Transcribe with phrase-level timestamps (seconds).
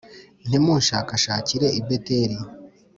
[0.47, 2.37] ntimunshakashakire i Beteli,